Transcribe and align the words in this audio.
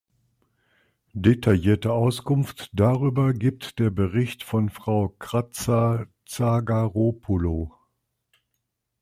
Detaillierte 1.13 1.93
Auskunft 1.93 2.71
darüber 2.73 3.35
gibt 3.35 3.77
der 3.77 3.91
Bericht 3.91 4.41
von 4.43 4.71
Frau 4.71 5.09
Kratsa-Tsagaropoulou. 5.19 7.71